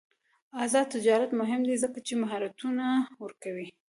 آزاد 0.63 0.87
تجارت 0.95 1.31
مهم 1.41 1.61
دی 1.67 1.75
ځکه 1.83 1.99
چې 2.07 2.13
مهارتونه 2.21 2.85
ورکوي. 3.23 3.67